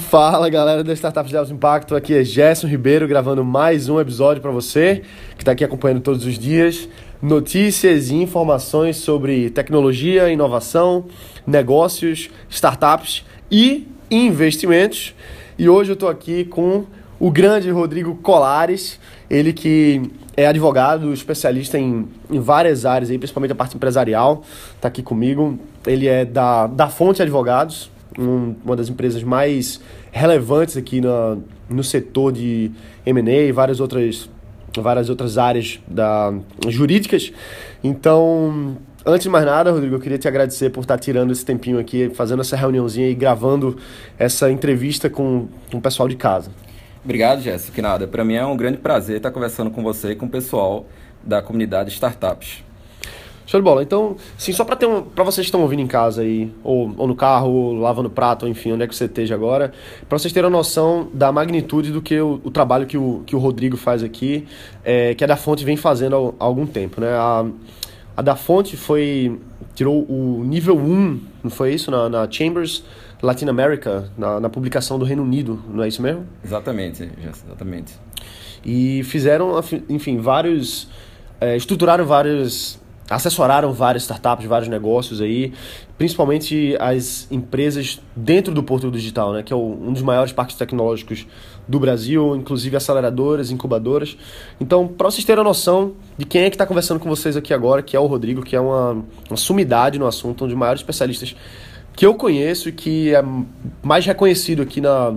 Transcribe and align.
Fala 0.00 0.48
galera 0.48 0.82
da 0.82 0.92
Startups 0.92 1.30
de 1.30 1.36
Alto 1.36 1.52
Impacto, 1.52 1.94
aqui 1.94 2.14
é 2.14 2.24
Gerson 2.24 2.66
Ribeiro 2.66 3.06
gravando 3.06 3.44
mais 3.44 3.88
um 3.88 4.00
episódio 4.00 4.40
para 4.40 4.50
você 4.50 5.02
que 5.36 5.42
está 5.42 5.52
aqui 5.52 5.62
acompanhando 5.62 6.00
todos 6.00 6.24
os 6.24 6.38
dias. 6.38 6.88
Notícias 7.22 8.08
e 8.08 8.14
informações 8.14 8.96
sobre 8.96 9.50
tecnologia, 9.50 10.30
inovação, 10.30 11.04
negócios, 11.46 12.30
startups 12.48 13.24
e 13.50 13.86
investimentos. 14.10 15.14
E 15.58 15.68
hoje 15.68 15.90
eu 15.90 15.94
estou 15.94 16.08
aqui 16.08 16.44
com 16.44 16.86
o 17.20 17.30
grande 17.30 17.70
Rodrigo 17.70 18.16
Colares, 18.16 18.98
ele 19.30 19.52
que 19.52 20.10
é 20.36 20.46
advogado, 20.46 21.12
especialista 21.12 21.78
em, 21.78 22.08
em 22.30 22.40
várias 22.40 22.84
áreas, 22.84 23.10
aí, 23.10 23.18
principalmente 23.18 23.52
a 23.52 23.56
parte 23.56 23.76
empresarial, 23.76 24.42
está 24.74 24.88
aqui 24.88 25.02
comigo. 25.02 25.58
Ele 25.86 26.08
é 26.08 26.24
da, 26.24 26.66
da 26.66 26.88
Fonte 26.88 27.22
Advogados, 27.22 27.90
um, 28.18 28.54
uma 28.64 28.76
das 28.76 28.88
empresas 28.88 29.22
mais 29.22 29.80
relevantes 30.12 30.76
aqui 30.76 31.00
na, 31.00 31.36
no 31.68 31.82
setor 31.82 32.32
de 32.32 32.70
M&A 33.04 33.46
e 33.46 33.52
várias 33.52 33.80
outras, 33.80 34.28
várias 34.76 35.08
outras 35.08 35.38
áreas 35.38 35.80
da, 35.86 36.32
jurídicas. 36.68 37.32
Então, 37.82 38.76
antes 39.04 39.24
de 39.24 39.30
mais 39.30 39.44
nada, 39.44 39.70
Rodrigo, 39.70 39.96
eu 39.96 40.00
queria 40.00 40.18
te 40.18 40.28
agradecer 40.28 40.70
por 40.70 40.80
estar 40.80 40.98
tirando 40.98 41.32
esse 41.32 41.44
tempinho 41.44 41.78
aqui, 41.78 42.10
fazendo 42.10 42.40
essa 42.40 42.56
reuniãozinha 42.56 43.08
e 43.08 43.14
gravando 43.14 43.76
essa 44.18 44.50
entrevista 44.50 45.10
com, 45.10 45.48
com 45.70 45.78
o 45.78 45.80
pessoal 45.80 46.08
de 46.08 46.16
casa. 46.16 46.50
Obrigado, 47.04 47.42
Jéssica. 47.42 47.72
Que 47.74 47.82
nada. 47.82 48.06
Para 48.06 48.24
mim 48.24 48.34
é 48.34 48.46
um 48.46 48.56
grande 48.56 48.78
prazer 48.78 49.18
estar 49.18 49.30
conversando 49.30 49.70
com 49.70 49.82
você 49.82 50.12
e 50.12 50.16
com 50.16 50.24
o 50.24 50.28
pessoal 50.28 50.86
da 51.22 51.42
comunidade 51.42 51.90
Startups. 51.90 52.64
Show 53.46 53.60
de 53.60 53.64
bola. 53.64 53.82
Então, 53.82 54.16
sim, 54.38 54.52
só 54.52 54.64
para 54.64 54.76
ter 54.76 54.86
um, 54.86 55.02
para 55.02 55.22
vocês 55.24 55.44
que 55.44 55.48
estão 55.48 55.60
ouvindo 55.60 55.80
em 55.80 55.86
casa 55.86 56.22
aí, 56.22 56.50
ou, 56.62 56.92
ou 56.96 57.06
no 57.06 57.14
carro, 57.14 57.50
ou 57.50 57.74
lavando 57.74 58.08
prato, 58.08 58.44
ou 58.44 58.48
enfim, 58.48 58.72
onde 58.72 58.84
é 58.84 58.86
que 58.86 58.94
você 58.94 59.04
esteja 59.04 59.34
agora, 59.34 59.72
para 60.08 60.18
vocês 60.18 60.32
terem 60.32 60.48
uma 60.48 60.58
noção 60.58 61.08
da 61.12 61.30
magnitude 61.30 61.92
do 61.92 62.00
que 62.00 62.18
o, 62.20 62.40
o, 62.42 62.50
trabalho 62.50 62.86
que 62.86 62.96
o, 62.96 63.22
que 63.26 63.36
o 63.36 63.38
Rodrigo 63.38 63.76
faz 63.76 64.02
aqui, 64.02 64.46
é, 64.84 65.14
que 65.14 65.22
a 65.22 65.26
da 65.26 65.36
Fonte 65.36 65.64
vem 65.64 65.76
fazendo 65.76 66.16
há, 66.16 66.44
há 66.44 66.46
algum 66.46 66.66
tempo, 66.66 67.00
né? 67.00 67.08
A, 67.12 67.44
a 68.16 68.22
da 68.22 68.36
Fonte 68.36 68.76
foi 68.76 69.38
tirou 69.74 70.06
o 70.08 70.44
nível 70.44 70.76
1, 70.76 71.20
não 71.42 71.50
foi 71.50 71.74
isso, 71.74 71.90
na, 71.90 72.08
na 72.08 72.30
Chambers 72.30 72.84
Latin 73.20 73.46
America, 73.46 74.08
na, 74.16 74.38
na 74.38 74.48
publicação 74.48 74.98
do 74.98 75.04
Reino 75.04 75.22
Unido, 75.22 75.60
não 75.68 75.82
é 75.82 75.88
isso 75.88 76.00
mesmo? 76.00 76.26
Exatamente, 76.44 77.10
exatamente. 77.26 77.94
E 78.64 79.02
fizeram, 79.04 79.60
enfim, 79.88 80.18
vários. 80.18 80.88
É, 81.40 81.56
estruturaram 81.56 82.06
vários. 82.06 82.80
Assessoraram 83.08 83.72
várias 83.72 84.04
startups, 84.04 84.46
vários 84.46 84.68
negócios 84.68 85.20
aí, 85.20 85.52
principalmente 85.98 86.76
as 86.80 87.28
empresas 87.30 88.00
dentro 88.16 88.52
do 88.54 88.62
Porto 88.62 88.90
Digital, 88.90 89.32
né, 89.32 89.42
que 89.42 89.52
é 89.52 89.56
um 89.56 89.92
dos 89.92 90.02
maiores 90.02 90.32
parques 90.32 90.56
tecnológicos 90.56 91.26
do 91.68 91.78
Brasil, 91.78 92.34
inclusive 92.36 92.76
aceleradoras, 92.76 93.50
incubadoras. 93.50 94.16
Então, 94.60 94.86
para 94.86 95.10
vocês 95.10 95.24
terem 95.24 95.40
a 95.40 95.44
noção 95.44 95.92
de 96.16 96.24
quem 96.24 96.42
é 96.42 96.50
que 96.50 96.56
está 96.56 96.66
conversando 96.66 96.98
com 96.98 97.08
vocês 97.08 97.36
aqui 97.36 97.52
agora, 97.52 97.82
que 97.82 97.96
é 97.96 98.00
o 98.00 98.06
Rodrigo, 98.06 98.42
que 98.42 98.56
é 98.56 98.60
uma, 98.60 99.04
uma 99.28 99.36
sumidade 99.36 99.98
no 99.98 100.06
assunto, 100.06 100.44
um 100.44 100.48
dos 100.48 100.56
maiores 100.56 100.80
especialistas 100.80 101.36
que 101.94 102.04
eu 102.04 102.14
conheço 102.14 102.68
e 102.68 102.72
que 102.72 103.14
é 103.14 103.22
mais 103.82 104.04
reconhecido 104.04 104.62
aqui 104.62 104.80
na, 104.80 105.14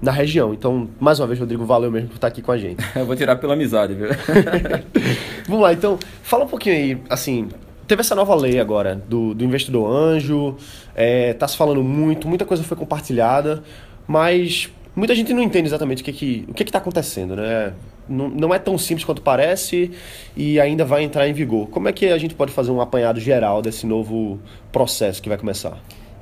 na 0.00 0.10
região. 0.10 0.54
Então, 0.54 0.88
mais 0.98 1.20
uma 1.20 1.26
vez, 1.26 1.38
Rodrigo, 1.38 1.64
valeu 1.64 1.90
mesmo 1.90 2.08
por 2.08 2.16
estar 2.16 2.28
aqui 2.28 2.42
com 2.42 2.52
a 2.52 2.58
gente. 2.58 2.84
eu 2.96 3.04
vou 3.04 3.16
tirar 3.16 3.36
pela 3.36 3.54
amizade, 3.54 3.94
viu? 3.94 4.08
Vamos 5.46 5.62
lá, 5.62 5.72
então, 5.72 5.98
fala 6.22 6.44
um 6.44 6.48
pouquinho 6.48 6.74
aí, 6.74 6.98
assim, 7.08 7.48
teve 7.86 8.00
essa 8.00 8.14
nova 8.14 8.34
lei 8.34 8.58
agora 8.58 8.96
do, 9.08 9.32
do 9.32 9.44
investidor 9.44 9.88
anjo, 9.88 10.56
é, 10.94 11.32
tá 11.34 11.46
se 11.46 11.56
falando 11.56 11.82
muito, 11.82 12.26
muita 12.26 12.44
coisa 12.44 12.62
foi 12.64 12.76
compartilhada, 12.76 13.62
mas 14.06 14.68
muita 14.94 15.14
gente 15.14 15.32
não 15.32 15.42
entende 15.42 15.68
exatamente 15.68 16.02
o 16.02 16.04
que 16.04 16.12
que, 16.12 16.44
o 16.48 16.54
que 16.54 16.62
está 16.64 16.78
acontecendo, 16.78 17.36
né? 17.36 17.72
Não, 18.08 18.28
não 18.28 18.54
é 18.54 18.58
tão 18.58 18.78
simples 18.78 19.04
quanto 19.04 19.20
parece 19.20 19.90
e 20.36 20.60
ainda 20.60 20.84
vai 20.84 21.02
entrar 21.02 21.28
em 21.28 21.32
vigor. 21.32 21.68
Como 21.68 21.88
é 21.88 21.92
que 21.92 22.06
a 22.06 22.18
gente 22.18 22.34
pode 22.34 22.52
fazer 22.52 22.70
um 22.70 22.80
apanhado 22.80 23.18
geral 23.18 23.60
desse 23.60 23.84
novo 23.84 24.38
processo 24.70 25.20
que 25.20 25.28
vai 25.28 25.36
começar? 25.38 25.76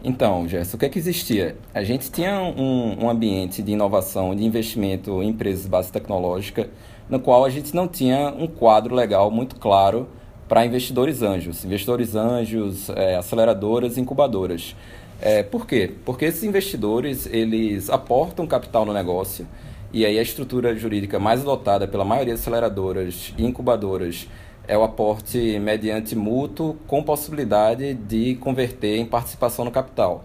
Então, 0.06 0.46
Gerson, 0.46 0.76
o 0.76 0.78
que 0.78 0.84
é 0.84 0.88
que 0.90 0.98
existia? 0.98 1.56
A 1.72 1.82
gente 1.82 2.10
tinha 2.10 2.38
um, 2.38 3.04
um 3.04 3.08
ambiente 3.08 3.62
de 3.62 3.72
inovação, 3.72 4.36
de 4.36 4.44
investimento 4.44 5.22
em 5.22 5.30
empresas 5.30 5.62
de 5.62 5.70
base 5.70 5.90
tecnológica, 5.90 6.68
no 7.08 7.18
qual 7.18 7.42
a 7.42 7.48
gente 7.48 7.74
não 7.74 7.88
tinha 7.88 8.28
um 8.38 8.46
quadro 8.46 8.94
legal 8.94 9.30
muito 9.30 9.56
claro 9.56 10.06
para 10.46 10.66
investidores 10.66 11.22
anjos, 11.22 11.64
investidores 11.64 12.14
anjos, 12.14 12.90
é, 12.90 13.16
aceleradoras, 13.16 13.96
incubadoras. 13.96 14.76
É, 15.22 15.42
por 15.42 15.66
quê? 15.66 15.90
Porque 16.04 16.26
esses 16.26 16.44
investidores 16.44 17.26
eles 17.32 17.88
aportam 17.88 18.46
capital 18.46 18.84
no 18.84 18.92
negócio 18.92 19.46
e 19.90 20.04
aí 20.04 20.18
a 20.18 20.22
estrutura 20.22 20.76
jurídica 20.76 21.18
mais 21.18 21.40
adotada 21.40 21.88
pela 21.88 22.04
maioria 22.04 22.34
das 22.34 22.42
aceleradoras 22.42 23.32
e 23.38 23.46
incubadoras 23.46 24.28
é 24.66 24.76
o 24.76 24.82
aporte 24.82 25.58
mediante 25.58 26.16
mútuo 26.16 26.76
com 26.86 27.02
possibilidade 27.02 27.94
de 27.94 28.36
converter 28.36 28.98
em 28.98 29.06
participação 29.06 29.64
no 29.64 29.70
capital. 29.70 30.24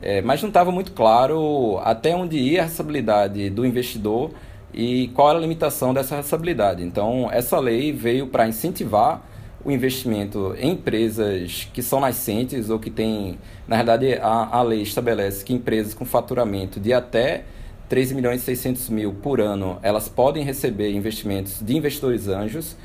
É, 0.00 0.20
mas 0.22 0.40
não 0.42 0.48
estava 0.48 0.70
muito 0.70 0.92
claro 0.92 1.78
até 1.82 2.14
onde 2.14 2.38
ia 2.38 2.60
a 2.60 2.64
responsabilidade 2.64 3.50
do 3.50 3.66
investidor 3.66 4.30
e 4.72 5.08
qual 5.08 5.30
era 5.30 5.38
a 5.38 5.40
limitação 5.40 5.92
dessa 5.92 6.16
responsabilidade. 6.16 6.82
Então, 6.84 7.28
essa 7.32 7.58
lei 7.58 7.92
veio 7.92 8.28
para 8.28 8.46
incentivar 8.46 9.22
o 9.64 9.72
investimento 9.72 10.54
em 10.58 10.72
empresas 10.72 11.68
que 11.72 11.82
são 11.82 12.00
nascentes 12.00 12.70
ou 12.70 12.78
que 12.78 12.90
têm, 12.90 13.38
na 13.66 13.76
verdade, 13.76 14.14
a, 14.14 14.58
a 14.58 14.62
lei 14.62 14.82
estabelece 14.82 15.44
que 15.44 15.52
empresas 15.52 15.94
com 15.94 16.04
faturamento 16.04 16.78
de 16.78 16.92
até 16.92 17.44
13 17.88 18.14
milhões 18.14 18.42
e 18.42 18.44
600 18.44 18.88
mil 18.90 19.12
por 19.14 19.40
ano, 19.40 19.78
elas 19.82 20.08
podem 20.08 20.44
receber 20.44 20.92
investimentos 20.92 21.60
de 21.62 21.76
investidores 21.76 22.28
anjos, 22.28 22.76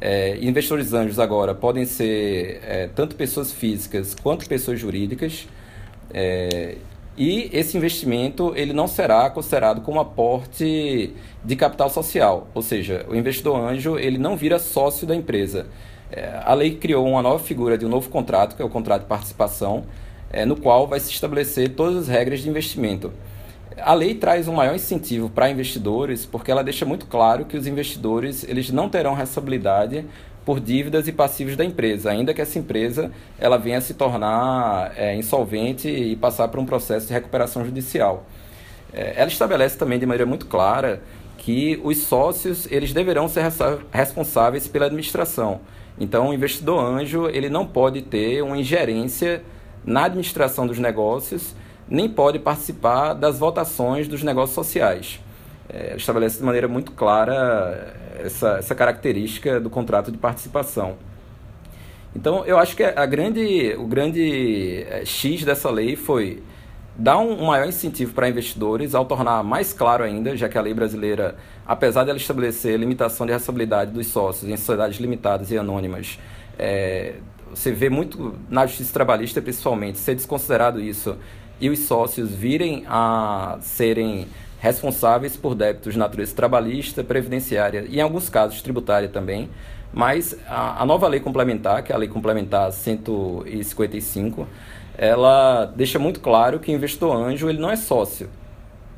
é, 0.00 0.36
investidores 0.40 0.92
anjos 0.92 1.18
agora 1.20 1.54
podem 1.54 1.84
ser 1.84 2.60
é, 2.66 2.88
tanto 2.88 3.14
pessoas 3.14 3.52
físicas 3.52 4.16
quanto 4.20 4.48
pessoas 4.48 4.80
jurídicas. 4.80 5.46
É, 6.12 6.76
e 7.16 7.50
esse 7.52 7.76
investimento 7.76 8.52
ele 8.56 8.72
não 8.72 8.88
será 8.88 9.30
considerado 9.30 9.82
como 9.82 10.00
aporte 10.00 11.14
de 11.44 11.56
capital 11.56 11.88
social, 11.90 12.48
ou 12.54 12.62
seja, 12.62 13.06
o 13.08 13.14
investidor 13.14 13.56
anjo 13.56 13.98
ele 13.98 14.18
não 14.18 14.36
vira 14.36 14.58
sócio 14.58 15.06
da 15.06 15.14
empresa. 15.14 15.66
É, 16.10 16.40
a 16.44 16.52
lei 16.52 16.74
criou 16.74 17.06
uma 17.06 17.22
nova 17.22 17.38
figura 17.38 17.78
de 17.78 17.86
um 17.86 17.88
novo 17.88 18.10
contrato, 18.10 18.56
que 18.56 18.62
é 18.62 18.64
o 18.64 18.68
contrato 18.68 19.02
de 19.02 19.08
participação, 19.08 19.84
é, 20.32 20.44
no 20.44 20.56
qual 20.56 20.86
vai 20.86 20.98
se 20.98 21.10
estabelecer 21.10 21.70
todas 21.76 21.96
as 21.96 22.08
regras 22.08 22.40
de 22.40 22.48
investimento. 22.48 23.12
A 23.80 23.94
lei 23.94 24.14
traz 24.14 24.48
um 24.48 24.54
maior 24.54 24.74
incentivo 24.74 25.30
para 25.30 25.50
investidores 25.50 26.26
porque 26.26 26.50
ela 26.50 26.62
deixa 26.62 26.84
muito 26.84 27.06
claro 27.06 27.44
que 27.44 27.56
os 27.56 27.66
investidores 27.66 28.44
eles 28.44 28.70
não 28.70 28.88
terão 28.88 29.14
responsabilidade 29.14 30.04
por 30.44 30.58
dívidas 30.60 31.06
e 31.06 31.12
passivos 31.12 31.56
da 31.56 31.64
empresa, 31.64 32.10
ainda 32.10 32.34
que 32.34 32.40
essa 32.40 32.58
empresa 32.58 33.12
ela 33.38 33.56
venha 33.56 33.78
a 33.78 33.80
se 33.80 33.94
tornar 33.94 34.92
é, 34.96 35.14
insolvente 35.14 35.88
e 35.88 36.16
passar 36.16 36.48
por 36.48 36.58
um 36.58 36.66
processo 36.66 37.06
de 37.06 37.12
recuperação 37.12 37.64
judicial. 37.64 38.26
É, 38.92 39.14
ela 39.16 39.28
estabelece 39.28 39.78
também 39.78 39.98
de 39.98 40.06
maneira 40.06 40.26
muito 40.26 40.46
clara 40.46 41.00
que 41.38 41.80
os 41.82 41.98
sócios 41.98 42.70
eles 42.70 42.92
deverão 42.92 43.28
ser 43.28 43.44
responsáveis 43.90 44.66
pela 44.68 44.86
administração. 44.86 45.60
Então, 45.98 46.30
o 46.30 46.34
investidor 46.34 46.82
anjo 46.84 47.28
ele 47.28 47.48
não 47.48 47.66
pode 47.66 48.02
ter 48.02 48.42
uma 48.42 48.58
ingerência 48.58 49.42
na 49.84 50.04
administração 50.04 50.66
dos 50.66 50.78
negócios 50.78 51.54
nem 51.92 52.08
pode 52.08 52.38
participar 52.38 53.12
das 53.12 53.38
votações 53.38 54.08
dos 54.08 54.22
negócios 54.22 54.54
sociais. 54.54 55.20
É, 55.68 55.94
estabelece 55.94 56.38
de 56.38 56.42
maneira 56.42 56.66
muito 56.66 56.92
clara 56.92 57.94
essa, 58.18 58.56
essa 58.56 58.74
característica 58.74 59.60
do 59.60 59.68
contrato 59.68 60.10
de 60.10 60.16
participação. 60.16 60.96
Então, 62.16 62.46
eu 62.46 62.58
acho 62.58 62.74
que 62.74 62.82
a 62.82 63.04
grande, 63.04 63.74
o 63.78 63.86
grande 63.86 64.86
é, 64.88 65.04
X 65.04 65.44
dessa 65.44 65.70
lei 65.70 65.94
foi 65.94 66.42
dar 66.96 67.18
um 67.18 67.44
maior 67.44 67.68
incentivo 67.68 68.14
para 68.14 68.26
investidores, 68.26 68.94
ao 68.94 69.04
tornar 69.04 69.42
mais 69.42 69.74
claro 69.74 70.02
ainda, 70.02 70.34
já 70.34 70.48
que 70.48 70.56
a 70.56 70.62
lei 70.62 70.72
brasileira, 70.72 71.36
apesar 71.66 72.04
de 72.04 72.10
ela 72.10 72.18
estabelecer 72.18 72.78
limitação 72.78 73.26
de 73.26 73.32
responsabilidade 73.32 73.90
dos 73.90 74.06
sócios 74.06 74.50
em 74.50 74.56
sociedades 74.56 74.98
limitadas 74.98 75.50
e 75.50 75.58
anônimas, 75.58 76.18
é, 76.58 77.16
você 77.50 77.70
vê 77.70 77.90
muito 77.90 78.34
na 78.48 78.66
justiça 78.66 78.94
trabalhista, 78.94 79.42
principalmente, 79.42 79.98
ser 79.98 80.14
desconsiderado 80.14 80.80
isso 80.80 81.18
e 81.62 81.70
os 81.70 81.78
sócios 81.78 82.28
virem 82.34 82.82
a 82.88 83.56
serem 83.60 84.26
responsáveis 84.58 85.36
por 85.36 85.54
débitos 85.54 85.92
de 85.92 85.98
natureza 85.98 86.34
trabalhista, 86.34 87.04
previdenciária 87.04 87.86
e, 87.88 87.98
em 87.98 88.02
alguns 88.02 88.28
casos, 88.28 88.60
tributária 88.60 89.08
também. 89.08 89.48
Mas 89.92 90.36
a, 90.48 90.82
a 90.82 90.84
nova 90.84 91.06
lei 91.06 91.20
complementar, 91.20 91.84
que 91.84 91.92
é 91.92 91.94
a 91.94 91.98
lei 91.98 92.08
complementar 92.08 92.72
155, 92.72 94.48
ela 94.98 95.66
deixa 95.66 96.00
muito 96.00 96.18
claro 96.18 96.58
que 96.58 96.72
o 96.72 96.74
investidor 96.74 97.14
anjo 97.14 97.48
ele 97.48 97.60
não 97.60 97.70
é 97.70 97.76
sócio. 97.76 98.28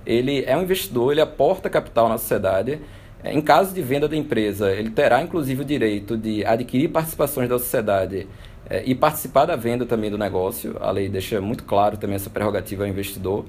Ele 0.07 0.43
é 0.47 0.57
um 0.57 0.63
investidor, 0.63 1.13
ele 1.13 1.21
aporta 1.21 1.69
capital 1.69 2.09
na 2.09 2.17
sociedade. 2.17 2.81
Em 3.23 3.43
caso 3.43 3.75
de 3.75 3.83
venda 3.83 4.09
da 4.09 4.17
empresa, 4.17 4.73
ele 4.73 4.89
terá 4.89 5.21
inclusive 5.21 5.61
o 5.61 5.65
direito 5.67 6.17
de 6.17 6.43
adquirir 6.47 6.89
participações 6.89 7.47
da 7.47 7.59
sociedade 7.59 8.27
é, 8.69 8.83
e 8.87 8.95
participar 8.95 9.47
da 9.47 9.57
venda 9.57 9.85
também 9.87 10.11
do 10.11 10.19
negócio. 10.19 10.77
A 10.81 10.91
lei 10.91 11.09
deixa 11.09 11.41
muito 11.41 11.65
claro 11.65 11.97
também 11.97 12.17
essa 12.17 12.31
prerrogativa 12.31 12.85
ao 12.85 12.89
investidor. 12.89 13.45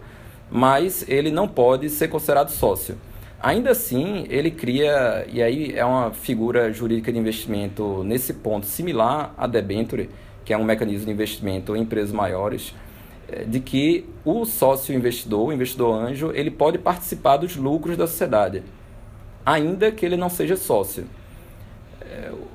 mas 0.49 1.03
ele 1.09 1.31
não 1.31 1.47
pode 1.47 1.89
ser 1.89 2.07
considerado 2.07 2.49
sócio. 2.49 2.95
Ainda 3.41 3.71
assim, 3.71 4.25
ele 4.29 4.49
cria, 4.51 5.25
e 5.31 5.41
aí 5.41 5.73
é 5.75 5.83
uma 5.83 6.11
figura 6.11 6.71
jurídica 6.71 7.11
de 7.11 7.19
investimento 7.19 8.03
nesse 8.03 8.33
ponto 8.33 8.65
similar 8.65 9.33
à 9.37 9.45
debenture, 9.47 10.09
que 10.43 10.53
é 10.53 10.57
um 10.57 10.63
mecanismo 10.63 11.07
de 11.07 11.11
investimento 11.11 11.75
em 11.75 11.81
empresas 11.81 12.11
maiores, 12.11 12.73
é, 13.27 13.43
de 13.43 13.59
que 13.59 14.05
o 14.23 14.45
sócio 14.45 14.95
investidor, 14.95 15.49
o 15.49 15.53
investidor 15.53 15.95
anjo, 15.95 16.31
ele 16.33 16.51
pode 16.51 16.77
participar 16.77 17.37
dos 17.37 17.55
lucros 17.55 17.97
da 17.97 18.07
sociedade, 18.07 18.63
ainda 19.45 19.91
que 19.91 20.05
ele 20.05 20.17
não 20.17 20.29
seja 20.29 20.55
sócio. 20.55 21.05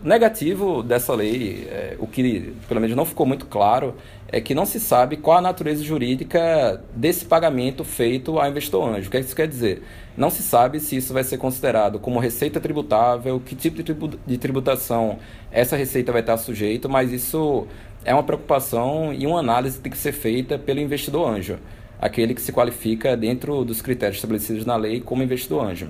É, 0.02 0.08
negativo 0.08 0.82
dessa 0.82 1.14
lei, 1.14 1.68
é, 1.70 1.96
o 1.98 2.06
que 2.06 2.54
pelo 2.68 2.80
menos 2.80 2.96
não 2.96 3.04
ficou 3.04 3.26
muito 3.26 3.46
claro, 3.46 3.94
é 4.28 4.40
que 4.40 4.54
não 4.54 4.64
se 4.64 4.80
sabe 4.80 5.16
qual 5.16 5.38
a 5.38 5.40
natureza 5.40 5.82
jurídica 5.82 6.82
desse 6.94 7.24
pagamento 7.24 7.84
feito 7.84 8.38
ao 8.38 8.48
investidor 8.48 8.88
anjo. 8.88 9.08
O 9.08 9.10
que 9.10 9.18
isso 9.18 9.34
quer 9.34 9.48
dizer? 9.48 9.82
Não 10.16 10.30
se 10.30 10.42
sabe 10.42 10.80
se 10.80 10.96
isso 10.96 11.12
vai 11.12 11.24
ser 11.24 11.38
considerado 11.38 11.98
como 11.98 12.18
receita 12.18 12.60
tributável, 12.60 13.40
que 13.40 13.54
tipo 13.54 13.82
de 14.26 14.38
tributação 14.38 15.18
essa 15.50 15.76
receita 15.76 16.12
vai 16.12 16.20
estar 16.20 16.36
sujeito, 16.36 16.88
mas 16.88 17.12
isso 17.12 17.66
é 18.04 18.14
uma 18.14 18.22
preocupação 18.22 19.12
e 19.12 19.26
uma 19.26 19.40
análise 19.40 19.76
que 19.76 19.82
tem 19.82 19.92
que 19.92 19.98
ser 19.98 20.12
feita 20.12 20.58
pelo 20.58 20.80
investidor 20.80 21.28
anjo, 21.28 21.58
aquele 22.00 22.34
que 22.34 22.40
se 22.40 22.52
qualifica 22.52 23.16
dentro 23.16 23.64
dos 23.64 23.82
critérios 23.82 24.16
estabelecidos 24.16 24.64
na 24.64 24.76
lei 24.76 25.00
como 25.00 25.22
investidor 25.22 25.64
anjo. 25.66 25.88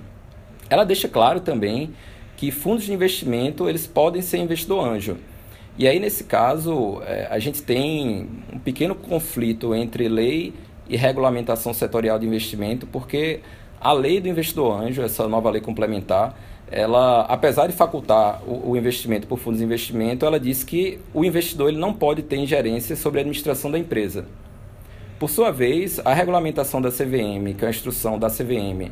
Ela 0.69 0.85
deixa 0.85 1.09
claro 1.09 1.41
também 1.41 1.91
que 2.41 2.51
fundos 2.51 2.85
de 2.85 2.93
investimento 2.95 3.69
eles 3.69 3.87
podem 3.87 4.23
ser 4.23 4.39
investidor 4.39 4.83
anjo. 4.83 5.19
E 5.77 5.87
aí, 5.87 6.01
nesse 6.01 6.25
caso, 6.25 7.03
é, 7.07 7.29
a 7.31 7.39
gente 7.39 7.63
tem 7.63 8.27
um 8.51 8.59
pequeno 8.59 8.95
conflito 8.95 9.75
entre 9.75 10.09
lei 10.09 10.55
e 10.89 10.97
regulamentação 10.97 11.75
setorial 11.75 12.19
de 12.19 12.27
investimento, 12.27 12.87
porque 12.87 13.41
a 13.79 13.93
lei 13.93 14.23
do 14.23 14.29
investidor 14.29 14.81
anjo, 14.81 15.03
essa 15.03 15.29
nova 15.29 15.51
lei 15.51 15.61
complementar, 15.61 16.35
ela, 16.71 17.27
apesar 17.29 17.67
de 17.67 17.75
facultar 17.75 18.43
o, 18.47 18.71
o, 18.71 18.77
investimento 18.77 19.27
por 19.27 19.39
fundos 19.39 19.59
de 19.59 19.65
investimento, 19.67 20.25
ela 20.25 20.41
diz 20.41 20.65
que 20.65 20.99
o 21.13 21.23
investidor 21.23 21.69
ele 21.69 21.79
não 21.79 21.93
pode 21.93 22.23
ter 22.23 22.37
ingerência 22.37 22.97
sobre 22.97 23.19
a 23.19 23.21
administração 23.21 23.71
da 23.71 23.79
empresa. 23.79 24.25
Por 25.19 25.29
sua 25.29 25.51
vez, 25.51 26.01
a 26.07 26.15
regulamentação 26.15 26.81
da 26.81 26.91
CVM, 26.91 27.53
que 27.59 27.67
é 27.67 27.69
a 27.69 27.71
instrução 27.71 28.19
da 28.19 28.31
CVM, 28.31 28.91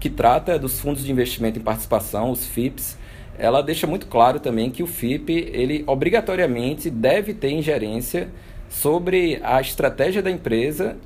que 0.00 0.08
trata 0.08 0.58
dos 0.58 0.80
fundos 0.80 1.04
de 1.04 1.12
investimento 1.12 1.58
em 1.58 1.62
participação, 1.62 2.30
os 2.30 2.46
FIPS, 2.46 2.98
ela 3.38 3.62
deixa 3.62 3.86
muito 3.86 4.06
claro 4.06 4.40
também 4.40 4.70
que 4.70 4.82
o 4.82 4.86
FIP, 4.86 5.50
ele 5.52 5.84
obrigatoriamente 5.86 6.90
deve 6.90 7.34
ter 7.34 7.50
ingerência 7.50 8.28
sobre 8.68 9.38
a 9.42 9.60
estratégia 9.60 10.22
da 10.22 10.30
empresa 10.30 10.96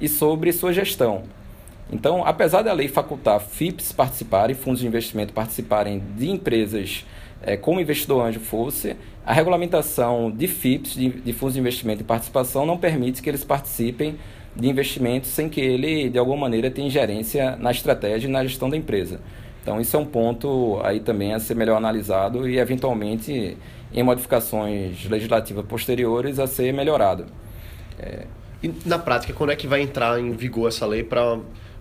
e 0.00 0.08
sobre 0.08 0.52
sua 0.52 0.72
gestão. 0.72 1.22
Então, 1.92 2.24
apesar 2.24 2.62
da 2.62 2.72
lei 2.72 2.88
facultar 2.88 3.40
FIPs 3.40 3.92
participarem, 3.92 4.54
fundos 4.54 4.80
de 4.80 4.86
investimento 4.86 5.32
participarem 5.32 6.02
de 6.16 6.28
empresas 6.28 7.04
é, 7.42 7.56
como 7.56 7.80
investidor 7.80 8.24
anjo 8.24 8.40
fosse, 8.40 8.96
a 9.24 9.32
regulamentação 9.32 10.30
de 10.30 10.46
FIPs, 10.46 10.94
de, 10.94 11.08
de 11.08 11.32
fundos 11.32 11.54
de 11.54 11.60
investimento 11.60 12.02
e 12.02 12.04
participação, 12.04 12.64
não 12.64 12.78
permite 12.78 13.22
que 13.22 13.28
eles 13.28 13.44
participem 13.44 14.16
de 14.54 14.68
investimentos 14.68 15.30
sem 15.30 15.48
que 15.48 15.60
ele, 15.60 16.08
de 16.08 16.18
alguma 16.18 16.36
maneira, 16.36 16.70
tenha 16.70 16.86
ingerência 16.86 17.56
na 17.56 17.70
estratégia 17.70 18.28
e 18.28 18.30
na 18.30 18.44
gestão 18.44 18.68
da 18.68 18.76
empresa. 18.76 19.20
Então, 19.62 19.80
isso 19.80 19.96
é 19.96 20.00
um 20.00 20.04
ponto 20.04 20.80
aí 20.82 21.00
também 21.00 21.34
a 21.34 21.38
ser 21.38 21.54
melhor 21.54 21.76
analisado 21.76 22.48
e, 22.48 22.58
eventualmente, 22.58 23.56
em 23.92 24.02
modificações 24.02 25.04
legislativas 25.06 25.64
posteriores, 25.66 26.38
a 26.38 26.46
ser 26.46 26.72
melhorado. 26.72 27.26
É... 27.98 28.24
E, 28.62 28.72
na 28.84 28.98
prática, 28.98 29.32
quando 29.32 29.50
é 29.50 29.56
que 29.56 29.66
vai 29.66 29.80
entrar 29.80 30.18
em 30.20 30.32
vigor 30.32 30.68
essa 30.68 30.86
lei 30.86 31.02
para 31.02 31.38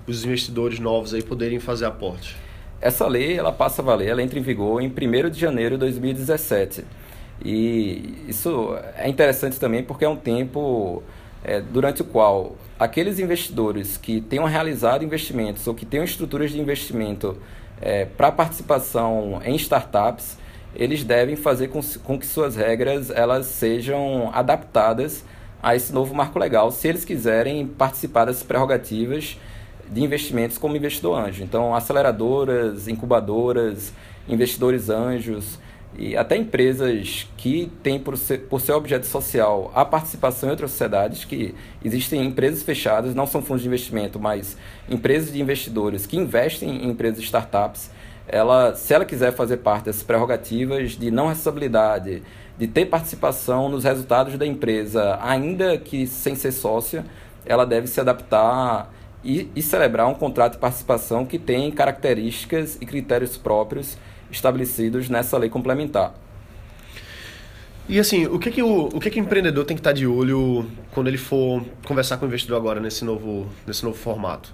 os 0.08 0.24
investidores 0.24 0.80
novos 0.80 1.14
aí 1.14 1.22
poderem 1.22 1.60
fazer 1.60 1.86
aporte? 1.86 2.36
Essa 2.82 3.08
lei 3.08 3.38
ela 3.38 3.52
passa 3.52 3.82
a 3.82 3.86
valer, 3.86 4.08
ela 4.08 4.24
entra 4.24 4.40
em 4.40 4.42
vigor 4.42 4.82
em 4.82 4.88
1 4.88 5.30
de 5.30 5.40
janeiro 5.40 5.76
de 5.76 5.80
2017. 5.82 6.86
E 7.44 8.26
isso 8.28 8.78
é 8.96 9.08
interessante 9.10 9.60
também 9.60 9.84
porque 9.84 10.06
é 10.06 10.10
um 10.10 10.16
tempo 10.16 11.04
é, 11.44 11.62
durante 11.62 12.02
o 12.02 12.06
qual 12.06 12.56
aqueles 12.78 13.20
investidores 13.20 13.98
que 13.98 14.22
tenham 14.22 14.46
realizado 14.46 15.04
investimentos 15.04 15.66
ou 15.68 15.74
que 15.74 15.86
tenham 15.86 16.04
estruturas 16.04 16.52
de 16.52 16.60
investimento 16.60 17.38
é, 17.82 18.06
para 18.06 18.32
participação 18.32 19.42
em 19.44 19.56
startups, 19.56 20.38
eles 20.76 21.04
devem 21.04 21.36
fazer 21.36 21.70
com, 21.70 21.82
com 22.04 22.20
que 22.20 22.26
suas 22.26 22.56
regras 22.56 23.10
elas 23.10 23.48
sejam 23.48 24.30
adaptadas 24.34 25.24
a 25.62 25.76
esse 25.76 25.92
novo 25.92 26.14
marco 26.14 26.40
legal, 26.40 26.72
se 26.72 26.88
eles 26.88 27.04
quiserem 27.04 27.68
participar 27.68 28.26
das 28.26 28.44
prerrogativas 28.44 29.38
de 29.90 30.02
investimentos 30.02 30.58
como 30.58 30.76
investidor 30.76 31.20
anjo. 31.20 31.44
Então, 31.44 31.76
aceleradoras, 31.76 32.88
incubadoras, 32.88 33.92
investidores 34.28 34.90
anjos, 34.90 35.60
e 35.98 36.16
até 36.16 36.38
empresas 36.38 37.28
que 37.36 37.72
têm 37.82 38.00
por, 38.00 38.18
ser, 38.18 38.40
por 38.42 38.62
seu 38.62 38.76
objeto 38.78 39.06
social 39.06 39.72
a 39.74 39.84
participação 39.84 40.48
em 40.48 40.52
outras 40.52 40.72
sociedades, 40.72 41.26
que 41.26 41.56
existem 41.84 42.24
empresas 42.26 42.64
fechadas, 42.64 43.16
não 43.16 43.26
são 43.26 43.42
fundos 43.42 43.64
de 43.64 43.68
investimento, 43.68 44.20
mas 44.20 44.56
empresas 44.90 45.34
de 45.34 45.42
investidores 45.42 46.06
que 46.06 46.18
investem 46.18 46.84
em 46.84 46.90
empresas 46.90 47.24
startups, 47.24 47.90
ela, 48.28 48.76
se 48.76 48.94
ela 48.94 49.04
quiser 49.04 49.34
fazer 49.34 49.58
parte 49.58 49.86
dessas 49.86 50.04
prerrogativas 50.04 50.92
de 50.92 51.10
não 51.10 51.28
responsabilidade, 51.28 52.22
de 52.58 52.68
ter 52.68 52.86
participação 52.86 53.68
nos 53.70 53.84
resultados 53.84 54.38
da 54.38 54.46
empresa, 54.46 55.18
ainda 55.22 55.78
que 55.78 56.06
sem 56.06 56.36
ser 56.36 56.52
sócia, 56.52 57.06
ela 57.46 57.66
deve 57.66 57.88
se 57.88 58.00
adaptar 58.00 58.94
e, 59.24 59.50
e 59.56 59.62
celebrar 59.62 60.08
um 60.08 60.14
contrato 60.14 60.54
de 60.54 60.60
participação 60.60 61.26
que 61.26 61.40
tem 61.40 61.72
características 61.72 62.78
e 62.80 62.86
critérios 62.86 63.36
próprios 63.36 63.98
estabelecidos 64.32 65.10
nessa 65.10 65.38
lei 65.38 65.50
complementar. 65.50 66.14
E 67.88 68.00
assim, 68.00 68.28
o 68.28 68.38
que 68.38 68.52
que 68.52 68.62
o, 68.62 68.86
o 68.86 69.00
que 69.00 69.10
que 69.10 69.20
o 69.20 69.24
empreendedor 69.24 69.66
tem 69.66 69.76
que 69.76 69.82
estar 69.82 69.94
de 69.94 70.06
olho 70.06 70.66
quando 70.92 71.08
ele 71.08 71.18
for 71.18 71.66
conversar 71.86 72.18
com 72.18 72.26
o 72.26 72.28
investidor 72.28 72.58
agora 72.58 72.80
nesse 72.80 73.04
novo, 73.04 73.48
nesse 73.66 73.84
novo 73.84 73.98
formato? 73.98 74.54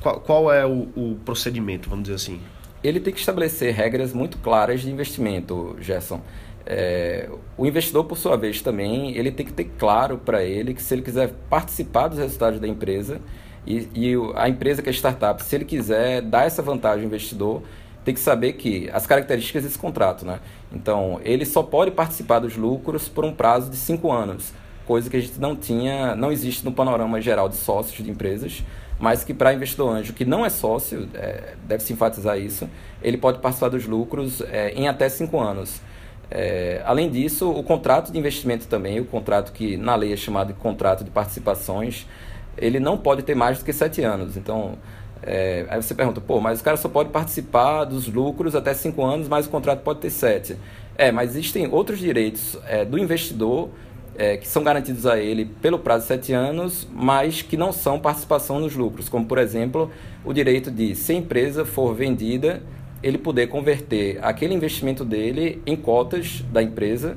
Qual, 0.00 0.20
qual 0.20 0.52
é 0.52 0.64
o, 0.64 0.88
o 0.96 1.18
procedimento, 1.24 1.90
vamos 1.90 2.04
dizer 2.04 2.14
assim? 2.14 2.40
Ele 2.84 3.00
tem 3.00 3.12
que 3.12 3.18
estabelecer 3.18 3.74
regras 3.74 4.12
muito 4.12 4.38
claras 4.38 4.80
de 4.80 4.90
investimento, 4.90 5.76
Gerson. 5.80 6.20
É, 6.64 7.28
o 7.56 7.66
investidor, 7.66 8.04
por 8.04 8.16
sua 8.16 8.36
vez, 8.36 8.60
também, 8.60 9.16
ele 9.16 9.32
tem 9.32 9.44
que 9.44 9.52
ter 9.52 9.70
claro 9.76 10.18
para 10.18 10.44
ele 10.44 10.72
que 10.72 10.82
se 10.82 10.94
ele 10.94 11.02
quiser 11.02 11.32
participar 11.50 12.08
dos 12.08 12.18
resultados 12.18 12.60
da 12.60 12.68
empresa 12.68 13.20
e, 13.66 13.88
e 13.92 14.14
a 14.36 14.48
empresa 14.48 14.82
que 14.82 14.88
é 14.88 14.92
startup, 14.92 15.42
se 15.42 15.56
ele 15.56 15.64
quiser 15.64 16.22
dar 16.22 16.46
essa 16.46 16.62
vantagem 16.62 17.00
ao 17.00 17.06
investidor, 17.06 17.62
tem 18.06 18.14
que 18.14 18.20
saber 18.20 18.52
que 18.52 18.88
as 18.92 19.04
características 19.04 19.64
desse 19.64 19.76
contrato, 19.76 20.24
né? 20.24 20.38
Então, 20.72 21.20
ele 21.24 21.44
só 21.44 21.60
pode 21.60 21.90
participar 21.90 22.38
dos 22.38 22.56
lucros 22.56 23.08
por 23.08 23.24
um 23.24 23.32
prazo 23.32 23.68
de 23.68 23.76
cinco 23.76 24.12
anos, 24.12 24.52
coisa 24.86 25.10
que 25.10 25.16
a 25.16 25.20
gente 25.20 25.40
não 25.40 25.56
tinha, 25.56 26.14
não 26.14 26.30
existe 26.30 26.64
no 26.64 26.70
panorama 26.70 27.20
geral 27.20 27.48
de 27.48 27.56
sócios 27.56 28.04
de 28.04 28.08
empresas, 28.08 28.62
mas 29.00 29.24
que 29.24 29.34
para 29.34 29.52
investidor 29.52 29.90
anjo 29.90 30.12
que 30.12 30.24
não 30.24 30.46
é 30.46 30.48
sócio, 30.48 31.08
é, 31.14 31.54
deve 31.66 31.82
se 31.82 31.92
enfatizar 31.92 32.38
isso, 32.38 32.70
ele 33.02 33.18
pode 33.18 33.40
participar 33.40 33.70
dos 33.70 33.86
lucros 33.86 34.40
é, 34.40 34.70
em 34.70 34.86
até 34.86 35.08
cinco 35.08 35.40
anos. 35.40 35.80
É, 36.30 36.82
além 36.84 37.10
disso, 37.10 37.50
o 37.50 37.62
contrato 37.64 38.12
de 38.12 38.18
investimento 38.18 38.68
também, 38.68 39.00
o 39.00 39.04
contrato 39.04 39.50
que 39.50 39.76
na 39.76 39.96
lei 39.96 40.12
é 40.12 40.16
chamado 40.16 40.52
de 40.52 40.54
contrato 40.54 41.02
de 41.02 41.10
participações, 41.10 42.06
ele 42.56 42.78
não 42.78 42.96
pode 42.96 43.24
ter 43.24 43.34
mais 43.34 43.58
do 43.58 43.64
que 43.64 43.72
sete 43.72 44.00
anos. 44.02 44.36
Então, 44.36 44.78
é, 45.22 45.66
aí 45.68 45.82
você 45.82 45.94
pergunta, 45.94 46.20
pô, 46.20 46.40
mas 46.40 46.60
o 46.60 46.64
cara 46.64 46.76
só 46.76 46.88
pode 46.88 47.10
participar 47.10 47.84
dos 47.84 48.06
lucros 48.06 48.54
até 48.54 48.74
cinco 48.74 49.04
anos, 49.04 49.28
mas 49.28 49.46
o 49.46 49.50
contrato 49.50 49.82
pode 49.82 50.00
ter 50.00 50.10
sete. 50.10 50.56
É, 50.96 51.10
mas 51.12 51.30
existem 51.30 51.68
outros 51.68 51.98
direitos 51.98 52.58
é, 52.66 52.84
do 52.84 52.98
investidor 52.98 53.70
é, 54.16 54.36
que 54.36 54.48
são 54.48 54.62
garantidos 54.62 55.06
a 55.06 55.18
ele 55.18 55.44
pelo 55.44 55.78
prazo 55.78 56.02
de 56.02 56.08
sete 56.08 56.32
anos, 56.32 56.88
mas 56.92 57.42
que 57.42 57.56
não 57.56 57.72
são 57.72 57.98
participação 57.98 58.58
nos 58.60 58.74
lucros, 58.74 59.08
como 59.08 59.26
por 59.26 59.38
exemplo 59.38 59.90
o 60.24 60.32
direito 60.32 60.70
de, 60.70 60.94
se 60.94 61.12
a 61.12 61.14
empresa 61.16 61.64
for 61.64 61.94
vendida, 61.94 62.62
ele 63.02 63.18
poder 63.18 63.48
converter 63.48 64.18
aquele 64.22 64.54
investimento 64.54 65.04
dele 65.04 65.62
em 65.66 65.76
cotas 65.76 66.42
da 66.50 66.62
empresa 66.62 67.16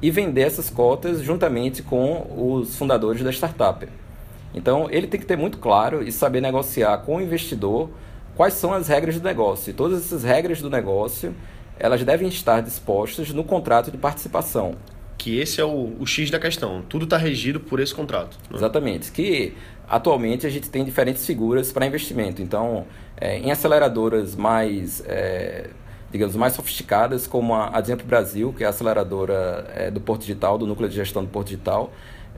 e 0.00 0.10
vender 0.10 0.42
essas 0.42 0.70
cotas 0.70 1.20
juntamente 1.22 1.82
com 1.82 2.26
os 2.36 2.76
fundadores 2.76 3.22
da 3.22 3.30
startup. 3.30 3.86
Então, 4.54 4.88
ele 4.90 5.06
tem 5.06 5.18
que 5.18 5.26
ter 5.26 5.36
muito 5.36 5.58
claro 5.58 6.02
e 6.02 6.12
saber 6.12 6.40
negociar 6.40 6.98
com 6.98 7.16
o 7.16 7.20
investidor 7.20 7.90
quais 8.36 8.54
são 8.54 8.72
as 8.72 8.88
regras 8.88 9.18
do 9.18 9.24
negócio. 9.24 9.70
E 9.70 9.72
todas 9.72 10.04
essas 10.04 10.24
regras 10.24 10.60
do 10.60 10.70
negócio, 10.70 11.34
elas 11.78 12.02
devem 12.04 12.28
estar 12.28 12.60
dispostas 12.60 13.30
no 13.30 13.44
contrato 13.44 13.90
de 13.90 13.98
participação. 13.98 14.74
Que 15.16 15.38
esse 15.38 15.60
é 15.60 15.64
o, 15.64 15.96
o 16.00 16.06
X 16.06 16.30
da 16.30 16.38
questão. 16.38 16.82
Tudo 16.88 17.04
está 17.04 17.16
regido 17.16 17.60
por 17.60 17.80
esse 17.80 17.94
contrato. 17.94 18.38
Né? 18.50 18.56
Exatamente. 18.56 19.12
Que 19.12 19.54
atualmente 19.88 20.46
a 20.46 20.50
gente 20.50 20.68
tem 20.68 20.84
diferentes 20.84 21.24
figuras 21.24 21.70
para 21.70 21.86
investimento. 21.86 22.42
Então, 22.42 22.86
é, 23.20 23.38
em 23.38 23.52
aceleradoras 23.52 24.34
mais, 24.34 25.02
é, 25.06 25.68
digamos, 26.10 26.34
mais 26.34 26.54
sofisticadas, 26.54 27.26
como 27.26 27.54
a 27.54 27.72
Exemplo 27.78 28.06
Brasil, 28.06 28.52
que 28.56 28.64
é 28.64 28.66
a 28.66 28.70
aceleradora 28.70 29.66
é, 29.74 29.90
do 29.90 30.00
Porto 30.00 30.22
Digital, 30.22 30.58
do 30.58 30.66
Núcleo 30.66 30.88
de 30.88 30.96
Gestão 30.96 31.22
do 31.22 31.28
Porto 31.28 31.48
Digital, 31.48 31.92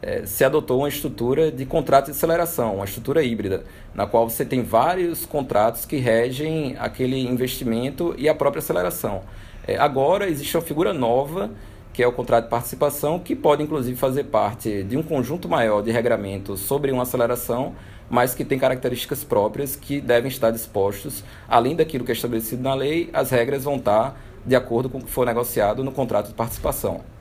é, 0.05 0.27
se 0.27 0.45
adotou 0.45 0.81
uma 0.81 0.89
estrutura 0.89 1.51
de 1.51 1.65
contrato 1.65 2.07
de 2.07 2.11
aceleração, 2.11 2.77
uma 2.77 2.85
estrutura 2.85 3.23
híbrida, 3.23 3.65
na 3.95 4.07
qual 4.07 4.29
você 4.29 4.45
tem 4.45 4.63
vários 4.63 5.25
contratos 5.25 5.87
que 5.87 5.97
regem 5.97 6.77
aquele 6.79 7.19
investimento 7.27 8.15
e 8.19 8.29
a 8.29 8.35
própria 8.35 8.59
aceleração. 8.59 9.23
É, 9.67 9.79
agora 9.79 10.29
existe 10.29 10.55
uma 10.55 10.63
figura 10.63 10.93
nova, 10.93 11.51
que 11.91 12.03
é 12.03 12.07
o 12.07 12.13
contrato 12.13 12.45
de 12.45 12.51
participação, 12.51 13.19
que 13.19 13.35
pode 13.35 13.63
inclusive 13.63 13.97
fazer 13.97 14.25
parte 14.25 14.83
de 14.83 14.95
um 14.95 15.03
conjunto 15.03 15.49
maior 15.49 15.81
de 15.81 15.91
regramentos 15.91 16.61
sobre 16.61 16.93
uma 16.93 17.05
aceleração, 17.05 17.75
mas 18.11 18.35
que 18.35 18.45
tem 18.45 18.59
características 18.59 19.25
próprias 19.25 19.75
que 19.75 20.03
devem 20.03 20.29
estar 20.29 20.51
dispostos, 20.51 21.25
além 21.49 21.75
daquilo 21.75 22.05
que 22.05 22.13
é 22.13 22.15
estabelecido 22.15 22.63
na 22.63 22.75
lei, 22.75 23.09
as 23.11 23.31
regras 23.31 23.65
vão 23.65 23.77
estar 23.77 24.21
de 24.45 24.55
acordo 24.55 24.91
com 24.91 24.99
o 24.99 25.03
que 25.03 25.11
for 25.11 25.25
negociado 25.25 25.83
no 25.83 25.91
contrato 25.91 26.29
de 26.29 26.35
participação. 26.35 27.14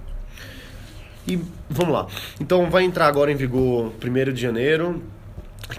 E 1.28 1.40
vamos 1.70 1.94
lá. 1.94 2.08
Então 2.40 2.70
vai 2.70 2.84
entrar 2.84 3.08
agora 3.08 3.32
em 3.32 3.36
vigor 3.36 3.94
1 4.04 4.34
de 4.34 4.42
janeiro. 4.42 5.04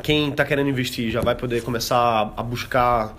Quem 0.02 0.30
está 0.30 0.44
querendo 0.44 0.68
investir 0.68 1.10
já 1.10 1.20
vai 1.20 1.34
poder 1.34 1.62
começar 1.62 2.32
a 2.36 2.42
buscar 2.42 3.14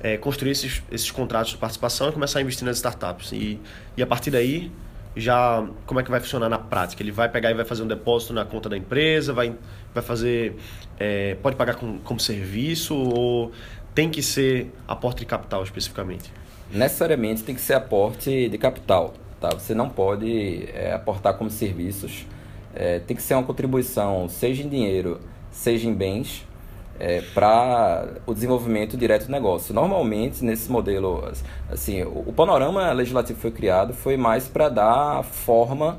é, 0.00 0.16
construir 0.16 0.52
esses, 0.52 0.82
esses 0.90 1.10
contratos 1.10 1.52
de 1.52 1.58
participação 1.58 2.08
e 2.08 2.12
começar 2.12 2.38
a 2.38 2.42
investir 2.42 2.64
nas 2.64 2.76
startups. 2.76 3.32
E, 3.32 3.60
e 3.96 4.02
a 4.02 4.06
partir 4.06 4.30
daí, 4.30 4.70
já 5.16 5.66
como 5.86 6.00
é 6.00 6.02
que 6.02 6.10
vai 6.10 6.20
funcionar 6.20 6.48
na 6.48 6.58
prática? 6.58 7.02
Ele 7.02 7.12
vai 7.12 7.28
pegar 7.28 7.50
e 7.50 7.54
vai 7.54 7.64
fazer 7.64 7.82
um 7.82 7.86
depósito 7.86 8.32
na 8.32 8.44
conta 8.44 8.68
da 8.68 8.76
empresa, 8.76 9.32
vai, 9.32 9.54
vai 9.92 10.02
fazer. 10.02 10.56
É, 10.98 11.36
pode 11.36 11.56
pagar 11.56 11.76
com, 11.76 11.98
como 11.98 12.20
serviço 12.20 12.94
ou 12.94 13.52
tem 13.94 14.10
que 14.10 14.22
ser 14.22 14.72
aporte 14.86 15.20
de 15.20 15.26
capital 15.26 15.62
especificamente? 15.62 16.32
Necessariamente 16.70 17.42
tem 17.42 17.54
que 17.54 17.60
ser 17.60 17.74
aporte 17.74 18.48
de 18.48 18.58
capital. 18.58 19.14
Tá? 19.40 19.50
Você 19.50 19.74
não 19.74 19.88
pode 19.88 20.68
é, 20.74 20.92
aportar 20.92 21.34
como 21.34 21.50
serviços. 21.50 22.26
É, 22.74 22.98
tem 22.98 23.16
que 23.16 23.22
ser 23.22 23.34
uma 23.34 23.42
contribuição, 23.42 24.28
seja 24.28 24.62
em 24.62 24.68
dinheiro, 24.68 25.20
seja 25.50 25.88
em 25.88 25.94
bens, 25.94 26.46
é, 26.98 27.20
para 27.32 28.08
o 28.26 28.34
desenvolvimento 28.34 28.96
direto 28.96 29.26
do 29.26 29.32
negócio. 29.32 29.72
Normalmente, 29.72 30.44
nesse 30.44 30.70
modelo, 30.70 31.30
assim, 31.70 32.02
o, 32.02 32.24
o 32.26 32.32
panorama 32.32 32.92
legislativo 32.92 33.38
foi 33.38 33.50
criado 33.50 33.94
foi 33.94 34.16
mais 34.16 34.48
para 34.48 34.68
dar 34.68 35.22
forma 35.22 35.98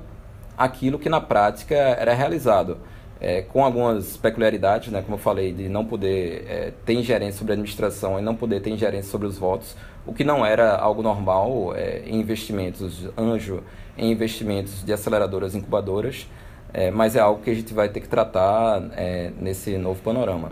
àquilo 0.58 1.00
que 1.00 1.10
na 1.10 1.22
prática 1.22 1.76
era 1.76 2.14
realizado. 2.14 2.78
É, 3.22 3.42
com 3.42 3.66
algumas 3.66 4.16
peculiaridades, 4.16 4.94
né, 4.94 5.02
como 5.02 5.16
eu 5.16 5.20
falei, 5.20 5.52
de 5.52 5.68
não 5.68 5.84
poder 5.84 6.46
é, 6.48 6.74
ter 6.86 6.94
ingerência 6.94 7.38
sobre 7.40 7.52
a 7.52 7.56
administração 7.56 8.18
e 8.18 8.22
não 8.22 8.34
poder 8.34 8.62
ter 8.62 8.70
ingerência 8.70 9.12
sobre 9.12 9.28
os 9.28 9.38
votos, 9.38 9.76
o 10.10 10.14
que 10.14 10.24
não 10.24 10.44
era 10.44 10.76
algo 10.76 11.04
normal 11.04 11.76
é, 11.76 12.02
em 12.04 12.20
investimentos 12.20 13.08
anjo, 13.16 13.64
em 13.96 14.12
investimentos 14.12 14.84
de 14.84 14.92
aceleradoras 14.92 15.54
incubadoras, 15.54 16.28
é, 16.74 16.90
mas 16.90 17.16
é 17.16 17.20
algo 17.20 17.44
que 17.44 17.50
a 17.52 17.54
gente 17.54 17.74
vai 17.76 17.90
ter 17.90 18.00
que 18.00 18.08
tratar 18.08 18.90
é, 18.94 19.32
nesse 19.40 19.78
novo 19.78 20.02
panorama. 20.02 20.52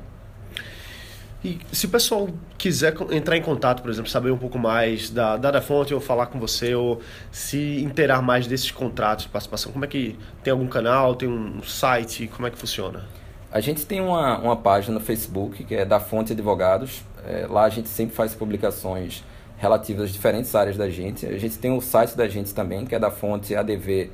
E 1.43 1.59
se 1.71 1.87
o 1.87 1.89
pessoal 1.89 2.29
quiser 2.55 2.93
entrar 3.11 3.35
em 3.35 3.41
contato, 3.41 3.81
por 3.81 3.89
exemplo, 3.89 4.11
saber 4.11 4.31
um 4.31 4.37
pouco 4.37 4.59
mais 4.59 5.09
da, 5.09 5.37
da 5.37 5.61
fonte 5.61 5.93
ou 5.93 5.99
falar 5.99 6.27
com 6.27 6.39
você, 6.39 6.75
ou 6.75 7.01
se 7.31 7.81
inteirar 7.81 8.21
mais 8.21 8.45
desses 8.45 8.69
contratos 8.69 9.25
de 9.25 9.31
participação, 9.31 9.71
como 9.71 9.85
é 9.85 9.87
que 9.87 10.17
tem 10.43 10.51
algum 10.51 10.67
canal, 10.67 11.15
tem 11.15 11.27
um 11.27 11.63
site, 11.63 12.27
como 12.27 12.47
é 12.47 12.51
que 12.51 12.57
funciona? 12.57 13.05
A 13.51 13.59
gente 13.59 13.85
tem 13.85 14.01
uma, 14.01 14.37
uma 14.39 14.55
página 14.55 14.95
no 14.95 14.99
Facebook 14.99 15.63
que 15.63 15.73
é 15.73 15.85
da 15.85 15.99
Fonte 15.99 16.33
Advogados. 16.33 17.01
É, 17.25 17.47
lá 17.49 17.63
a 17.63 17.69
gente 17.69 17.87
sempre 17.87 18.15
faz 18.15 18.35
publicações 18.35 19.23
relativas 19.57 20.05
às 20.05 20.11
diferentes 20.11 20.53
áreas 20.55 20.77
da 20.77 20.89
gente. 20.89 21.25
A 21.25 21.37
gente 21.37 21.57
tem 21.57 21.75
o 21.75 21.81
site 21.81 22.15
da 22.15 22.27
gente 22.27 22.53
também, 22.53 22.85
que 22.85 22.95
é 22.95 22.99
da 22.99 23.11
fonte 23.11 23.55
adv.com.br, 23.55 24.13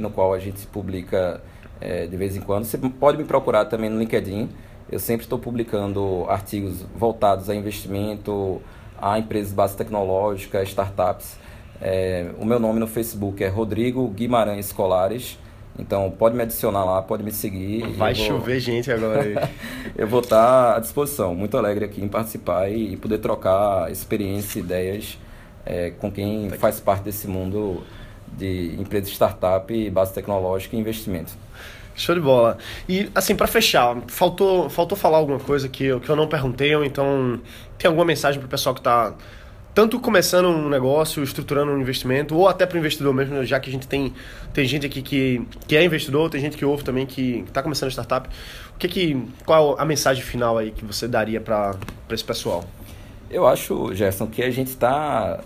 no 0.00 0.10
qual 0.10 0.32
a 0.32 0.38
gente 0.38 0.66
publica 0.66 1.40
é, 1.80 2.06
de 2.06 2.16
vez 2.16 2.36
em 2.36 2.40
quando. 2.40 2.64
Você 2.64 2.78
pode 2.78 3.18
me 3.18 3.24
procurar 3.24 3.66
também 3.66 3.90
no 3.90 3.98
LinkedIn. 3.98 4.48
Eu 4.90 4.98
sempre 4.98 5.24
estou 5.24 5.38
publicando 5.38 6.24
artigos 6.28 6.82
voltados 6.94 7.48
a 7.48 7.54
investimento, 7.54 8.60
a 9.00 9.18
empresas 9.18 9.50
de 9.50 9.54
base 9.54 9.76
tecnológica, 9.76 10.62
startups. 10.62 11.36
É, 11.80 12.30
o 12.38 12.44
meu 12.44 12.58
nome 12.58 12.78
no 12.78 12.86
Facebook 12.86 13.42
é 13.42 13.48
Rodrigo 13.48 14.06
Guimarães 14.08 14.72
Colares. 14.72 15.38
Então 15.78 16.10
pode 16.10 16.36
me 16.36 16.42
adicionar 16.42 16.84
lá, 16.84 17.00
pode 17.02 17.22
me 17.22 17.32
seguir. 17.32 17.86
Vai 17.92 18.14
vou... 18.14 18.26
chover 18.26 18.60
gente 18.60 18.90
agora. 18.90 19.50
eu 19.96 20.06
vou 20.06 20.20
estar 20.20 20.76
à 20.76 20.80
disposição. 20.80 21.34
Muito 21.34 21.56
alegre 21.56 21.84
aqui 21.84 22.02
em 22.02 22.08
participar 22.08 22.70
e, 22.70 22.96
poder 22.96 23.18
trocar 23.18 23.90
experiências, 23.90 24.56
ideias 24.56 25.18
é, 25.64 25.90
com 25.90 26.10
quem 26.10 26.48
tá 26.48 26.56
faz 26.56 26.80
parte 26.80 27.04
desse 27.04 27.26
mundo 27.26 27.82
de 28.36 28.74
empresa 28.78 29.08
startup, 29.08 29.90
base 29.90 30.12
tecnológica 30.12 30.76
e 30.76 30.78
investimento. 30.78 31.32
Show 31.94 32.14
de 32.14 32.20
bola. 32.20 32.56
E, 32.88 33.10
assim, 33.14 33.36
para 33.36 33.46
fechar, 33.46 33.96
faltou, 34.08 34.70
faltou 34.70 34.96
falar 34.96 35.18
alguma 35.18 35.38
coisa 35.38 35.68
que 35.68 35.84
eu, 35.84 36.00
que 36.00 36.08
eu 36.08 36.16
não 36.16 36.26
perguntei, 36.26 36.74
ou 36.74 36.84
então 36.84 37.38
tem 37.76 37.88
alguma 37.88 38.06
mensagem 38.06 38.40
para 38.40 38.46
o 38.46 38.50
pessoal 38.50 38.74
que 38.74 38.80
está 38.80 39.12
tanto 39.74 39.98
começando 39.98 40.48
um 40.48 40.68
negócio, 40.68 41.22
estruturando 41.22 41.72
um 41.72 41.80
investimento, 41.80 42.36
ou 42.36 42.46
até 42.46 42.66
para 42.66 42.76
o 42.76 42.78
investidor 42.78 43.14
mesmo, 43.14 43.42
já 43.44 43.58
que 43.58 43.70
a 43.70 43.72
gente 43.72 43.88
tem, 43.88 44.12
tem 44.52 44.66
gente 44.66 44.84
aqui 44.84 45.00
que, 45.00 45.42
que 45.66 45.76
é 45.76 45.84
investidor, 45.84 46.28
tem 46.28 46.40
gente 46.40 46.56
que 46.56 46.64
ouve 46.64 46.84
também 46.84 47.06
que 47.06 47.44
está 47.46 47.62
começando 47.62 47.88
a 47.88 47.92
startup. 47.92 48.28
O 48.74 48.78
que 48.78 48.88
que, 48.88 49.26
qual 49.46 49.78
a 49.78 49.84
mensagem 49.84 50.22
final 50.22 50.58
aí 50.58 50.70
que 50.70 50.84
você 50.84 51.08
daria 51.08 51.40
para 51.40 51.74
esse 52.10 52.24
pessoal? 52.24 52.64
Eu 53.30 53.46
acho, 53.46 53.94
Gerson, 53.94 54.26
que 54.26 54.42
a 54.42 54.50
gente 54.50 54.68
está 54.68 55.40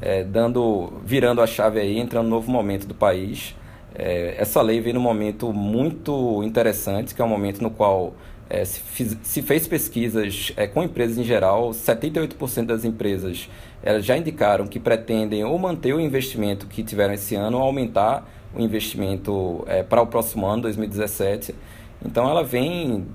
é, 0.00 0.22
dando, 0.22 0.92
virando 1.04 1.40
a 1.40 1.46
chave 1.46 1.80
aí, 1.80 1.98
entrando 1.98 2.24
no 2.24 2.30
novo 2.30 2.50
momento 2.50 2.86
do 2.86 2.94
país. 2.94 3.54
É, 3.94 4.36
essa 4.38 4.62
lei 4.62 4.80
veio 4.80 4.94
num 4.94 5.00
momento 5.00 5.52
muito 5.52 6.42
interessante, 6.44 7.14
que 7.14 7.20
é 7.20 7.24
um 7.24 7.28
momento 7.28 7.60
no 7.60 7.70
qual 7.70 8.14
é, 8.52 8.66
se, 8.66 8.80
fiz, 8.80 9.16
se, 9.22 9.40
fez 9.40 9.66
pesquisas 9.66 10.52
é, 10.58 10.66
com 10.66 10.82
empresas 10.82 11.16
em 11.16 11.24
geral, 11.24 11.70
78% 11.70 12.66
das 12.66 12.84
empresas 12.84 13.48
elas 13.82 14.04
já 14.04 14.14
indicaram 14.14 14.66
que 14.66 14.78
pretendem 14.78 15.42
ou 15.42 15.58
manter 15.58 15.94
o 15.94 15.98
investimento 15.98 16.66
que 16.66 16.82
tiveram 16.82 17.14
esse 17.14 17.34
ano 17.34 17.56
ou 17.56 17.64
aumentar 17.64 18.28
o 18.54 18.60
investimento 18.60 19.64
é, 19.66 19.82
para 19.82 20.02
o 20.02 20.06
próximo 20.06 20.46
ano, 20.46 20.60
2017. 20.62 21.54
Então 22.04 22.28
ela 22.28 22.44
vem 22.44 23.06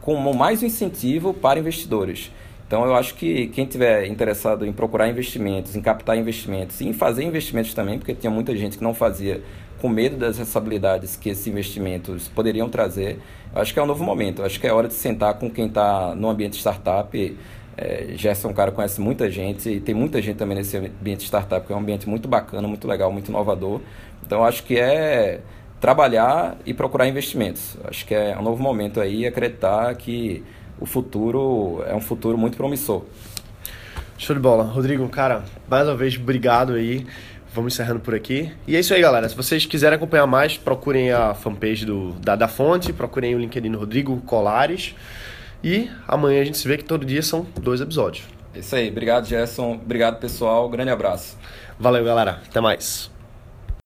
como 0.00 0.34
mais 0.34 0.60
um 0.60 0.66
incentivo 0.66 1.32
para 1.32 1.60
investidores. 1.60 2.32
Então 2.66 2.84
eu 2.84 2.94
acho 2.94 3.14
que 3.14 3.48
quem 3.48 3.66
tiver 3.66 4.06
interessado 4.06 4.64
em 4.66 4.72
procurar 4.72 5.08
investimentos, 5.08 5.76
em 5.76 5.80
captar 5.80 6.16
investimentos 6.16 6.80
e 6.80 6.88
em 6.88 6.92
fazer 6.92 7.22
investimentos 7.24 7.74
também, 7.74 7.98
porque 7.98 8.14
tinha 8.14 8.30
muita 8.30 8.56
gente 8.56 8.78
que 8.78 8.84
não 8.84 8.94
fazia 8.94 9.42
com 9.80 9.88
medo 9.88 10.16
das 10.16 10.38
responsabilidades 10.38 11.14
que 11.14 11.28
esses 11.28 11.46
investimentos 11.46 12.26
poderiam 12.28 12.70
trazer, 12.70 13.18
eu 13.54 13.60
acho 13.60 13.72
que 13.72 13.78
é 13.78 13.82
um 13.82 13.86
novo 13.86 14.02
momento. 14.02 14.40
Eu 14.40 14.46
acho 14.46 14.58
que 14.58 14.66
é 14.66 14.72
hora 14.72 14.88
de 14.88 14.94
sentar 14.94 15.34
com 15.34 15.50
quem 15.50 15.66
está 15.66 16.14
no 16.14 16.28
ambiente 16.28 16.56
startup. 16.56 17.36
É, 17.76 18.06
Gerson 18.16 18.52
cara 18.54 18.72
conhece 18.72 19.00
muita 19.00 19.30
gente 19.30 19.68
e 19.68 19.80
tem 19.80 19.94
muita 19.94 20.22
gente 20.22 20.36
também 20.36 20.56
nesse 20.56 20.76
ambiente 20.76 21.24
startup, 21.24 21.66
que 21.66 21.72
é 21.72 21.76
um 21.76 21.80
ambiente 21.80 22.08
muito 22.08 22.26
bacana, 22.26 22.66
muito 22.66 22.88
legal, 22.88 23.12
muito 23.12 23.28
inovador. 23.28 23.80
Então 24.24 24.38
eu 24.38 24.44
acho 24.44 24.64
que 24.64 24.78
é 24.78 25.40
trabalhar 25.80 26.56
e 26.64 26.72
procurar 26.72 27.06
investimentos. 27.06 27.76
Eu 27.82 27.90
acho 27.90 28.06
que 28.06 28.14
é 28.14 28.34
um 28.38 28.42
novo 28.42 28.62
momento 28.62 29.00
aí 29.00 29.26
acreditar 29.26 29.94
que 29.96 30.42
o 30.80 30.86
futuro 30.86 31.82
é 31.86 31.94
um 31.94 32.00
futuro 32.00 32.36
muito 32.36 32.56
promissor. 32.56 33.02
Show 34.16 34.34
de 34.34 34.40
bola. 34.40 34.64
Rodrigo, 34.64 35.08
cara, 35.08 35.44
mais 35.68 35.86
uma 35.86 35.96
vez, 35.96 36.16
obrigado 36.16 36.74
aí 36.74 37.06
vamos 37.54 37.72
encerrando 37.72 38.00
por 38.00 38.14
aqui. 38.14 38.52
E 38.66 38.74
é 38.74 38.80
isso 38.80 38.92
aí, 38.92 39.00
galera. 39.00 39.28
Se 39.28 39.36
vocês 39.36 39.64
quiserem 39.64 39.96
acompanhar 39.96 40.26
mais, 40.26 40.58
procurem 40.58 41.12
a 41.12 41.34
fanpage 41.34 41.86
do, 41.86 42.10
da, 42.14 42.34
da 42.34 42.48
Fonte, 42.48 42.92
procurem 42.92 43.34
o 43.34 43.38
LinkedIn 43.38 43.70
do 43.70 43.78
Rodrigo 43.78 44.20
Colares. 44.22 44.94
E 45.62 45.88
amanhã 46.06 46.42
a 46.42 46.44
gente 46.44 46.58
se 46.58 46.66
vê 46.66 46.76
que 46.76 46.84
todo 46.84 47.06
dia 47.06 47.22
são 47.22 47.46
dois 47.60 47.80
episódios. 47.80 48.26
É 48.54 48.58
isso 48.58 48.74
aí. 48.74 48.90
Obrigado, 48.90 49.26
Gerson. 49.26 49.74
Obrigado, 49.74 50.18
pessoal. 50.18 50.68
Grande 50.68 50.90
abraço. 50.90 51.38
Valeu, 51.78 52.04
galera. 52.04 52.40
Até 52.46 52.60
mais. 52.60 53.13